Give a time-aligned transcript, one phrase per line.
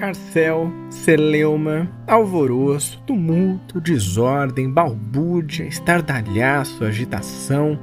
[0.00, 7.78] Escarcel, celeuma, alvoroço, tumulto, desordem, balbúrdia, estardalhaço, agitação.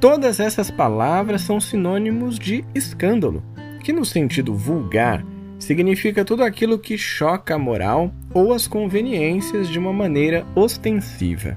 [0.00, 3.44] Todas essas palavras são sinônimos de escândalo,
[3.84, 5.24] que no sentido vulgar
[5.56, 11.56] significa tudo aquilo que choca a moral ou as conveniências de uma maneira ostensiva.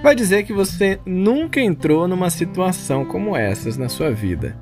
[0.00, 4.56] Vai dizer que você nunca entrou numa situação como essas na sua vida.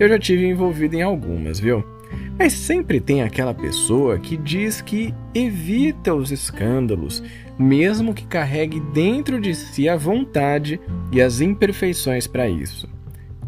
[0.00, 1.91] Eu já tive envolvido em algumas, viu?
[2.38, 7.22] Mas sempre tem aquela pessoa que diz que evita os escândalos,
[7.58, 10.80] mesmo que carregue dentro de si a vontade
[11.12, 12.88] e as imperfeições para isso.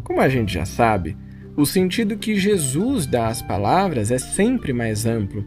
[0.03, 1.17] Como a gente já sabe,
[1.57, 5.45] o sentido que Jesus dá às palavras é sempre mais amplo.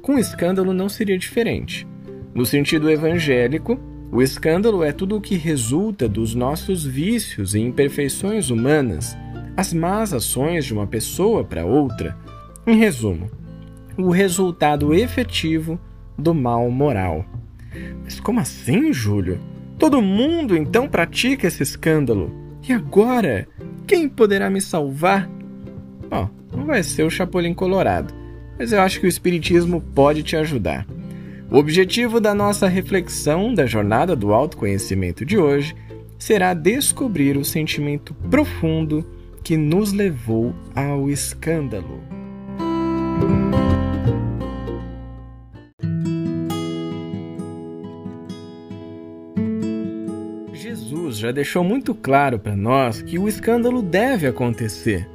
[0.00, 1.86] Com escândalo não seria diferente.
[2.34, 3.78] No sentido evangélico,
[4.10, 9.16] o escândalo é tudo o que resulta dos nossos vícios e imperfeições humanas,
[9.56, 12.16] as más ações de uma pessoa para outra
[12.66, 13.30] em resumo,
[13.96, 15.78] o resultado efetivo
[16.16, 17.24] do mal moral.
[18.04, 19.40] Mas como assim, Júlio?
[19.78, 22.32] Todo mundo então pratica esse escândalo.
[22.66, 23.48] E agora?
[23.86, 25.28] Quem poderá me salvar?
[26.08, 28.14] Bom, não vai ser o Chapolin Colorado,
[28.58, 30.86] mas eu acho que o Espiritismo pode te ajudar.
[31.50, 35.74] O objetivo da nossa reflexão da jornada do autoconhecimento de hoje
[36.18, 39.04] será descobrir o sentimento profundo
[39.42, 42.21] que nos levou ao escândalo.
[50.82, 55.08] Jesus já deixou muito claro para nós que o escândalo deve acontecer.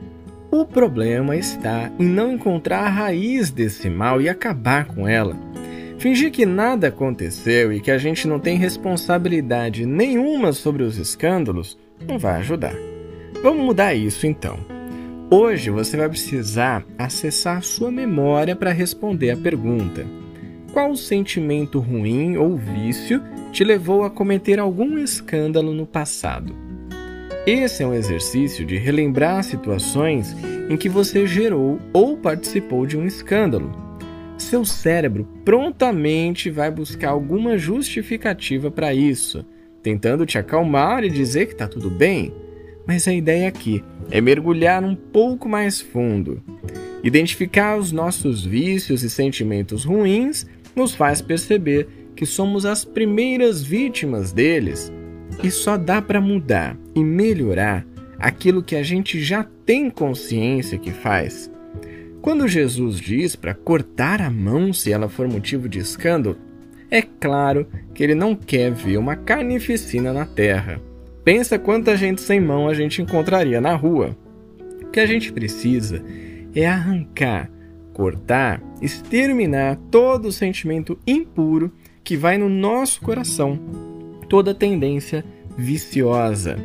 [0.50, 5.36] O problema está em não encontrar a raiz desse mal e acabar com ela.
[6.00, 11.78] Fingir que nada aconteceu e que a gente não tem responsabilidade nenhuma sobre os escândalos
[12.08, 12.75] não vai ajudar.
[13.44, 14.58] Vamos mudar isso então.
[15.30, 20.06] Hoje você vai precisar acessar sua memória para responder a pergunta:
[20.72, 23.22] Qual sentimento ruim ou vício
[23.52, 26.56] te levou a cometer algum escândalo no passado?
[27.46, 30.35] Esse é um exercício de relembrar situações
[30.69, 33.72] em que você gerou ou participou de um escândalo.
[34.38, 39.46] Seu cérebro prontamente vai buscar alguma justificativa para isso,
[39.81, 42.34] tentando te acalmar e dizer que está tudo bem
[42.88, 46.41] mas a ideia aqui é mergulhar um pouco mais fundo.
[47.03, 54.33] Identificar os nossos vícios e sentimentos ruins nos faz perceber que somos as primeiras vítimas
[54.33, 54.91] deles.
[55.44, 57.85] E só dá para mudar e melhorar
[58.17, 61.51] aquilo que a gente já tem consciência que faz.
[62.19, 66.35] Quando Jesus diz para cortar a mão se ela for motivo de escândalo,
[66.89, 70.81] é claro que ele não quer ver uma carnificina na terra.
[71.23, 74.17] Pensa quanta gente sem mão a gente encontraria na rua.
[74.81, 76.03] O que a gente precisa
[76.55, 77.51] é arrancar,
[77.94, 81.72] cortar, exterminar todo o sentimento impuro
[82.07, 83.59] que vai no nosso coração,
[84.29, 85.25] toda tendência
[85.57, 86.56] viciosa.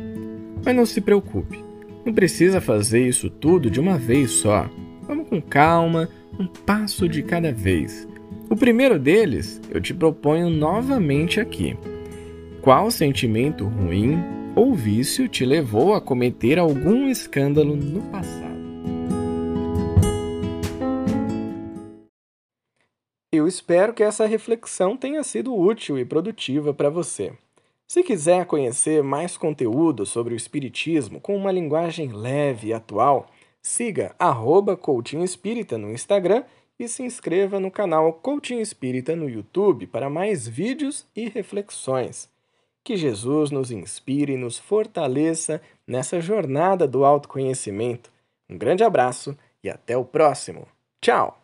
[0.63, 1.61] Mas não se preocupe,
[2.05, 4.69] não precisa fazer isso tudo de uma vez só.
[5.05, 6.07] Vamos com calma,
[6.39, 8.07] um passo de cada vez.
[8.49, 11.75] O primeiro deles eu te proponho novamente aqui.
[12.61, 14.17] Qual sentimento ruim
[14.55, 18.52] ou vício te levou a cometer algum escândalo no passado.
[23.33, 27.33] Eu espero que essa reflexão tenha sido útil e produtiva para você.
[27.87, 33.25] Se quiser conhecer mais conteúdo sobre o Espiritismo com uma linguagem leve e atual,
[33.59, 34.79] siga arroba
[35.23, 36.43] Espírita no Instagram
[36.77, 42.29] e se inscreva no canal Coaching Espírita no YouTube para mais vídeos e reflexões.
[42.83, 48.11] Que Jesus nos inspire e nos fortaleça nessa jornada do autoconhecimento.
[48.47, 50.67] Um grande abraço e até o próximo.
[51.01, 51.42] Tchau!